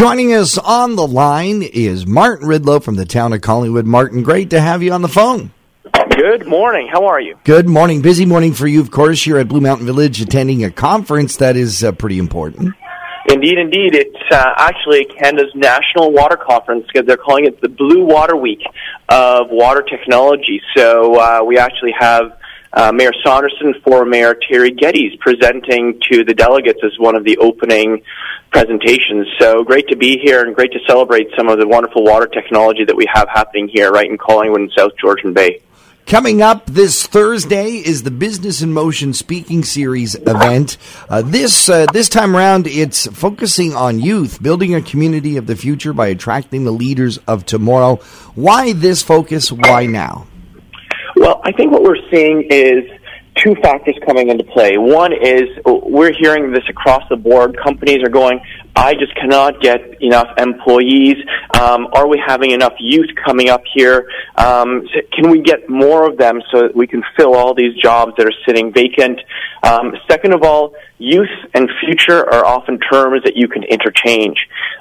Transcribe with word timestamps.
Joining 0.00 0.32
us 0.32 0.56
on 0.56 0.96
the 0.96 1.06
line 1.06 1.62
is 1.62 2.06
Martin 2.06 2.48
Rydlo 2.48 2.82
from 2.82 2.94
the 2.94 3.04
town 3.04 3.34
of 3.34 3.42
Collingwood. 3.42 3.84
Martin, 3.84 4.22
great 4.22 4.48
to 4.48 4.58
have 4.58 4.82
you 4.82 4.92
on 4.92 5.02
the 5.02 5.08
phone. 5.08 5.50
Good 6.16 6.46
morning. 6.46 6.88
How 6.90 7.04
are 7.04 7.20
you? 7.20 7.36
Good 7.44 7.68
morning. 7.68 8.00
Busy 8.00 8.24
morning 8.24 8.54
for 8.54 8.66
you, 8.66 8.80
of 8.80 8.90
course. 8.90 9.26
You're 9.26 9.40
at 9.40 9.48
Blue 9.48 9.60
Mountain 9.60 9.84
Village 9.84 10.22
attending 10.22 10.64
a 10.64 10.70
conference 10.70 11.36
that 11.36 11.54
is 11.54 11.84
uh, 11.84 11.92
pretty 11.92 12.18
important. 12.18 12.74
Indeed, 13.28 13.58
indeed. 13.58 13.94
It's 13.94 14.32
uh, 14.32 14.54
actually 14.56 15.04
Canada's 15.04 15.52
National 15.54 16.12
Water 16.12 16.38
Conference 16.38 16.86
because 16.90 17.06
they're 17.06 17.18
calling 17.18 17.44
it 17.44 17.60
the 17.60 17.68
Blue 17.68 18.02
Water 18.06 18.36
Week 18.36 18.62
of 19.10 19.48
Water 19.50 19.82
Technology. 19.82 20.62
So 20.74 21.20
uh, 21.20 21.44
we 21.44 21.58
actually 21.58 21.92
have 22.00 22.38
uh, 22.72 22.90
Mayor 22.90 23.12
Saunderson, 23.22 23.74
former 23.84 24.06
Mayor 24.06 24.34
Terry 24.50 24.70
Geddes 24.70 25.16
presenting 25.20 26.00
to 26.10 26.24
the 26.24 26.32
delegates 26.32 26.80
as 26.82 26.92
one 26.98 27.16
of 27.16 27.24
the 27.24 27.36
opening 27.36 28.02
presentations. 28.50 29.26
So 29.38 29.64
great 29.64 29.88
to 29.88 29.96
be 29.96 30.18
here 30.18 30.42
and 30.42 30.54
great 30.54 30.72
to 30.72 30.78
celebrate 30.86 31.28
some 31.36 31.48
of 31.48 31.58
the 31.58 31.66
wonderful 31.66 32.04
water 32.04 32.26
technology 32.26 32.84
that 32.84 32.96
we 32.96 33.06
have 33.12 33.28
happening 33.28 33.68
here 33.68 33.90
right 33.90 34.08
in 34.08 34.18
Collingwood 34.18 34.60
and 34.60 34.72
South 34.76 34.92
Georgian 35.00 35.32
Bay. 35.32 35.62
Coming 36.06 36.42
up 36.42 36.66
this 36.66 37.06
Thursday 37.06 37.74
is 37.74 38.02
the 38.02 38.10
Business 38.10 38.62
in 38.62 38.72
Motion 38.72 39.12
Speaking 39.12 39.62
Series 39.62 40.16
event. 40.16 40.76
Uh, 41.08 41.22
this 41.22 41.68
uh, 41.68 41.86
this 41.92 42.08
time 42.08 42.34
around, 42.34 42.66
it's 42.66 43.06
focusing 43.06 43.76
on 43.76 44.00
youth, 44.00 44.42
building 44.42 44.74
a 44.74 44.82
community 44.82 45.36
of 45.36 45.46
the 45.46 45.54
future 45.54 45.92
by 45.92 46.08
attracting 46.08 46.64
the 46.64 46.72
leaders 46.72 47.18
of 47.28 47.46
tomorrow. 47.46 47.96
Why 48.34 48.72
this 48.72 49.04
focus? 49.04 49.52
Why 49.52 49.86
now? 49.86 50.26
Well, 51.14 51.40
I 51.44 51.52
think 51.52 51.70
what 51.70 51.84
we're 51.84 52.10
seeing 52.10 52.42
is 52.50 52.82
two 53.36 53.54
factors 53.62 53.96
coming 54.06 54.28
into 54.28 54.44
play. 54.44 54.76
One 54.76 55.12
is 55.12 55.48
we're 55.64 56.12
hearing 56.12 56.52
this 56.52 56.64
across 56.68 57.02
the 57.08 57.16
board. 57.16 57.56
Companies 57.62 58.02
are 58.02 58.08
going, 58.08 58.40
I 58.76 58.94
just 58.94 59.14
cannot 59.16 59.60
get 59.60 59.80
enough 60.02 60.28
employees. 60.38 61.16
Um, 61.58 61.88
are 61.92 62.06
we 62.06 62.22
having 62.24 62.50
enough 62.50 62.74
youth 62.78 63.10
coming 63.24 63.48
up 63.48 63.62
here? 63.74 64.08
Um, 64.36 64.86
can 65.12 65.30
we 65.30 65.42
get 65.42 65.68
more 65.68 66.08
of 66.08 66.18
them 66.18 66.40
so 66.52 66.62
that 66.62 66.76
we 66.76 66.86
can 66.86 67.02
fill 67.16 67.34
all 67.34 67.54
these 67.54 67.74
jobs 67.76 68.12
that 68.16 68.26
are 68.26 68.38
sitting 68.46 68.72
vacant? 68.72 69.20
Um, 69.62 69.94
second 70.08 70.34
of 70.34 70.42
all, 70.42 70.74
youth 70.98 71.28
and 71.54 71.68
future 71.84 72.28
are 72.32 72.44
often 72.44 72.78
terms 72.78 73.22
that 73.24 73.36
you 73.36 73.48
can 73.48 73.62
interchange. 73.64 74.36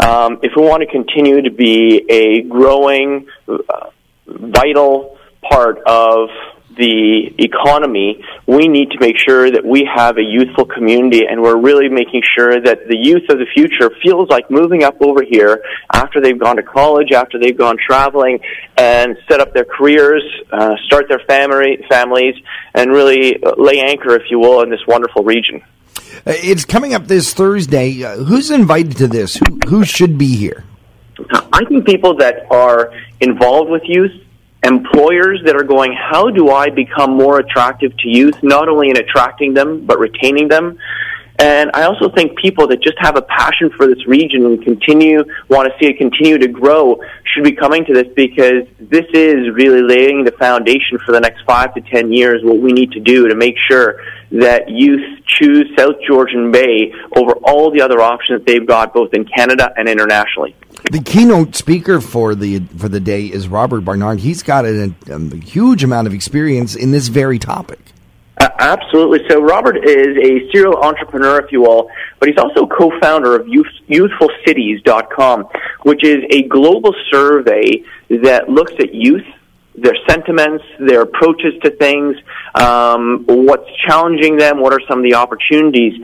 Um, 0.00 0.38
if 0.42 0.52
we 0.56 0.62
want 0.62 0.82
to 0.82 0.86
continue 0.86 1.42
to 1.42 1.50
be 1.50 2.04
a 2.08 2.42
growing, 2.42 3.26
uh, 3.48 3.90
vital 4.26 5.18
part 5.48 5.78
of 5.86 6.28
the 6.76 7.34
economy, 7.38 8.24
we 8.46 8.68
need 8.68 8.90
to 8.90 8.98
make 9.00 9.16
sure 9.18 9.50
that 9.50 9.64
we 9.64 9.88
have 9.92 10.18
a 10.18 10.22
youthful 10.22 10.64
community 10.64 11.22
and 11.28 11.40
we're 11.40 11.56
really 11.56 11.88
making 11.88 12.22
sure 12.36 12.60
that 12.60 12.88
the 12.88 12.96
youth 12.96 13.22
of 13.30 13.38
the 13.38 13.46
future 13.54 13.90
feels 14.02 14.28
like 14.28 14.50
moving 14.50 14.82
up 14.82 14.96
over 15.00 15.22
here 15.22 15.62
after 15.92 16.20
they've 16.20 16.38
gone 16.38 16.56
to 16.56 16.62
college, 16.62 17.12
after 17.12 17.38
they've 17.38 17.56
gone 17.56 17.76
traveling 17.84 18.38
and 18.76 19.16
set 19.28 19.40
up 19.40 19.52
their 19.52 19.64
careers, 19.64 20.22
uh, 20.52 20.74
start 20.86 21.06
their 21.08 21.22
family, 21.26 21.84
families, 21.88 22.34
and 22.74 22.90
really 22.90 23.40
lay 23.56 23.80
anchor, 23.80 24.14
if 24.14 24.30
you 24.30 24.38
will, 24.38 24.62
in 24.62 24.70
this 24.70 24.86
wonderful 24.86 25.22
region. 25.22 25.62
Uh, 26.26 26.32
it's 26.36 26.64
coming 26.64 26.94
up 26.94 27.06
this 27.06 27.34
Thursday. 27.34 28.02
Uh, 28.02 28.16
who's 28.16 28.50
invited 28.50 28.96
to 28.96 29.08
this? 29.08 29.36
Who, 29.36 29.58
who 29.68 29.84
should 29.84 30.18
be 30.18 30.36
here? 30.36 30.64
I 31.52 31.64
think 31.66 31.86
people 31.86 32.16
that 32.16 32.50
are 32.50 32.92
involved 33.20 33.70
with 33.70 33.82
youth 33.84 34.23
employers 34.64 35.40
that 35.44 35.54
are 35.54 35.62
going, 35.62 35.92
how 35.92 36.30
do 36.30 36.50
I 36.50 36.70
become 36.70 37.16
more 37.16 37.38
attractive 37.38 37.96
to 37.98 38.08
youth, 38.08 38.42
not 38.42 38.68
only 38.68 38.90
in 38.90 38.96
attracting 38.96 39.54
them, 39.54 39.84
but 39.84 39.98
retaining 39.98 40.48
them? 40.48 40.78
And 41.38 41.70
I 41.74 41.82
also 41.82 42.08
think 42.10 42.38
people 42.38 42.68
that 42.68 42.80
just 42.80 42.96
have 43.00 43.16
a 43.16 43.22
passion 43.22 43.70
for 43.76 43.86
this 43.86 44.06
region 44.06 44.46
and 44.46 44.62
continue, 44.62 45.24
want 45.48 45.70
to 45.70 45.78
see 45.78 45.90
it 45.90 45.98
continue 45.98 46.38
to 46.38 46.46
grow 46.46 47.00
should 47.34 47.44
be 47.44 47.52
coming 47.52 47.84
to 47.84 47.92
this 47.92 48.06
because 48.14 48.66
this 48.78 49.06
is 49.12 49.50
really 49.52 49.82
laying 49.82 50.24
the 50.24 50.32
foundation 50.32 50.98
for 51.04 51.12
the 51.12 51.20
next 51.20 51.42
five 51.44 51.74
to 51.74 51.80
ten 51.80 52.12
years, 52.12 52.42
what 52.42 52.58
we 52.58 52.72
need 52.72 52.92
to 52.92 53.00
do 53.00 53.28
to 53.28 53.34
make 53.34 53.56
sure 53.68 54.00
that 54.30 54.68
youth 54.68 55.24
choose 55.26 55.70
South 55.76 55.96
Georgian 56.06 56.50
Bay 56.50 56.92
over 57.16 57.32
all 57.42 57.70
the 57.70 57.80
other 57.80 58.00
options 58.00 58.40
that 58.40 58.46
they've 58.46 58.66
got 58.66 58.94
both 58.94 59.12
in 59.14 59.24
Canada 59.24 59.72
and 59.76 59.88
internationally. 59.88 60.54
The 60.90 61.00
keynote 61.00 61.54
speaker 61.54 62.00
for 62.00 62.34
the 62.34 62.60
for 62.76 62.88
the 62.88 63.00
day 63.00 63.26
is 63.26 63.48
Robert 63.48 63.80
Barnard. 63.80 64.20
He's 64.20 64.42
got 64.42 64.64
a, 64.64 64.92
a 65.08 65.36
huge 65.36 65.82
amount 65.82 66.06
of 66.06 66.14
experience 66.14 66.74
in 66.74 66.90
this 66.90 67.08
very 67.08 67.38
topic. 67.38 67.80
Uh, 68.36 68.48
absolutely. 68.58 69.20
So 69.30 69.40
Robert 69.40 69.76
is 69.76 70.16
a 70.16 70.50
serial 70.50 70.76
entrepreneur, 70.82 71.40
if 71.40 71.52
you 71.52 71.62
will, 71.62 71.88
but 72.18 72.28
he's 72.28 72.38
also 72.38 72.66
co-founder 72.66 73.36
of 73.36 73.46
Youth, 73.46 73.66
YouthfulCities.com, 73.88 75.46
which 75.84 76.02
is 76.02 76.24
a 76.30 76.42
global 76.42 76.94
survey 77.10 77.84
that 78.08 78.48
looks 78.48 78.72
at 78.80 78.92
youth, 78.94 79.26
their 79.76 79.96
sentiments, 80.08 80.64
their 80.78 81.02
approaches 81.02 81.52
to 81.62 81.70
things, 81.70 82.16
um, 82.54 83.24
what's 83.26 83.68
challenging 83.86 84.36
them, 84.36 84.60
what 84.60 84.72
are 84.72 84.80
some 84.88 84.98
of 84.98 85.04
the 85.04 85.14
opportunities. 85.14 85.94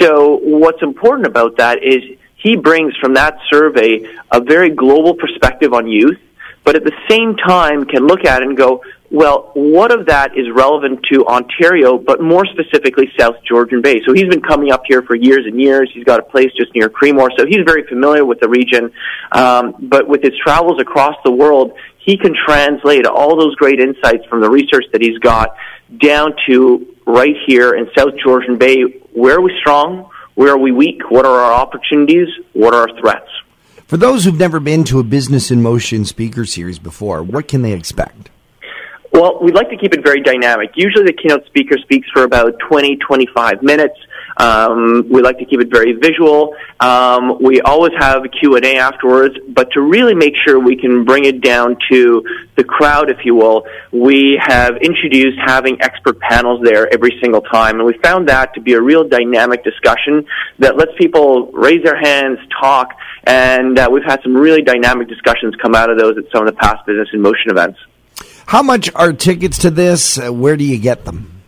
So 0.00 0.38
what's 0.42 0.82
important 0.82 1.26
about 1.26 1.56
that 1.58 1.82
is 1.82 2.02
he 2.36 2.56
brings 2.56 2.94
from 2.98 3.14
that 3.14 3.38
survey 3.50 4.06
a 4.30 4.40
very 4.40 4.70
global 4.70 5.14
perspective 5.14 5.72
on 5.72 5.88
youth, 5.88 6.18
but 6.62 6.76
at 6.76 6.84
the 6.84 6.96
same 7.08 7.36
time 7.36 7.86
can 7.86 8.06
look 8.06 8.24
at 8.24 8.42
it 8.42 8.48
and 8.48 8.56
go, 8.56 8.82
well, 9.14 9.52
what 9.54 9.92
of 9.92 10.06
that 10.06 10.36
is 10.36 10.50
relevant 10.52 10.98
to 11.12 11.24
Ontario, 11.26 11.98
but 11.98 12.20
more 12.20 12.44
specifically 12.46 13.12
South 13.16 13.36
Georgian 13.46 13.80
Bay? 13.80 14.00
So 14.04 14.12
he's 14.12 14.26
been 14.26 14.42
coming 14.42 14.72
up 14.72 14.82
here 14.88 15.02
for 15.02 15.14
years 15.14 15.46
and 15.46 15.60
years. 15.60 15.88
He's 15.94 16.02
got 16.02 16.18
a 16.18 16.24
place 16.24 16.50
just 16.58 16.74
near 16.74 16.88
Creemore, 16.88 17.28
so 17.38 17.46
he's 17.46 17.62
very 17.64 17.86
familiar 17.86 18.24
with 18.24 18.40
the 18.40 18.48
region. 18.48 18.90
Um, 19.30 19.76
but 19.78 20.08
with 20.08 20.20
his 20.20 20.32
travels 20.42 20.80
across 20.80 21.14
the 21.24 21.30
world, 21.30 21.74
he 21.98 22.16
can 22.16 22.34
translate 22.44 23.06
all 23.06 23.38
those 23.38 23.54
great 23.54 23.78
insights 23.78 24.24
from 24.26 24.40
the 24.40 24.50
research 24.50 24.86
that 24.90 25.00
he's 25.00 25.18
got 25.20 25.56
down 25.96 26.34
to 26.48 26.96
right 27.06 27.36
here 27.46 27.72
in 27.72 27.88
South 27.96 28.14
Georgian 28.20 28.58
Bay. 28.58 28.82
Where 29.12 29.36
are 29.36 29.40
we 29.40 29.56
strong? 29.60 30.10
Where 30.34 30.52
are 30.52 30.58
we 30.58 30.72
weak? 30.72 31.08
What 31.08 31.24
are 31.24 31.38
our 31.38 31.52
opportunities? 31.52 32.26
What 32.52 32.74
are 32.74 32.88
our 32.88 33.00
threats? 33.00 33.30
For 33.86 33.96
those 33.96 34.24
who've 34.24 34.36
never 34.36 34.58
been 34.58 34.82
to 34.84 34.98
a 34.98 35.04
Business 35.04 35.52
in 35.52 35.62
Motion 35.62 36.04
speaker 36.04 36.44
series 36.44 36.80
before, 36.80 37.22
what 37.22 37.46
can 37.46 37.62
they 37.62 37.74
expect? 37.74 38.30
Well, 39.14 39.38
we'd 39.40 39.54
like 39.54 39.70
to 39.70 39.76
keep 39.76 39.94
it 39.94 40.02
very 40.02 40.20
dynamic. 40.20 40.72
Usually 40.74 41.04
the 41.04 41.12
keynote 41.12 41.46
speaker 41.46 41.78
speaks 41.78 42.08
for 42.12 42.24
about 42.24 42.58
20, 42.68 42.96
25 42.96 43.62
minutes. 43.62 43.94
Um, 44.38 45.08
we 45.08 45.22
like 45.22 45.38
to 45.38 45.44
keep 45.44 45.60
it 45.60 45.70
very 45.70 45.92
visual. 45.92 46.56
Um, 46.80 47.38
we 47.40 47.60
always 47.60 47.92
have 47.96 48.24
a 48.24 48.28
Q&A 48.28 48.76
afterwards, 48.76 49.36
but 49.50 49.70
to 49.74 49.82
really 49.82 50.16
make 50.16 50.34
sure 50.44 50.58
we 50.58 50.74
can 50.74 51.04
bring 51.04 51.26
it 51.26 51.40
down 51.42 51.76
to 51.92 52.24
the 52.56 52.64
crowd, 52.64 53.08
if 53.08 53.18
you 53.24 53.36
will, 53.36 53.64
we 53.92 54.36
have 54.44 54.78
introduced 54.78 55.38
having 55.46 55.80
expert 55.80 56.18
panels 56.18 56.60
there 56.64 56.92
every 56.92 57.16
single 57.22 57.42
time, 57.42 57.76
and 57.76 57.86
we 57.86 57.96
found 58.02 58.28
that 58.28 58.52
to 58.54 58.60
be 58.60 58.72
a 58.72 58.80
real 58.80 59.06
dynamic 59.06 59.62
discussion 59.62 60.26
that 60.58 60.76
lets 60.76 60.90
people 60.98 61.52
raise 61.52 61.84
their 61.84 62.00
hands, 62.00 62.40
talk, 62.60 62.88
and 63.28 63.78
uh, 63.78 63.88
we've 63.88 64.02
had 64.04 64.20
some 64.24 64.36
really 64.36 64.62
dynamic 64.62 65.06
discussions 65.06 65.54
come 65.62 65.76
out 65.76 65.88
of 65.88 65.98
those 65.98 66.18
at 66.18 66.24
some 66.32 66.44
of 66.44 66.52
the 66.52 66.58
past 66.58 66.84
Business 66.84 67.10
in 67.12 67.20
Motion 67.22 67.52
events. 67.52 67.78
How 68.46 68.62
much 68.62 68.90
are 68.94 69.12
tickets 69.12 69.58
to 69.58 69.68
this? 69.70 70.18
Uh, 70.18 70.32
where 70.32 70.56
do 70.56 70.64
you 70.64 70.78
get 70.78 71.04
them? 71.04 71.42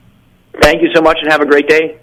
Thank 0.61 0.83
you 0.83 0.89
so 0.93 1.01
much, 1.01 1.17
and 1.23 1.31
have 1.31 1.41
a 1.41 1.47
great 1.47 1.67
day. 1.67 1.97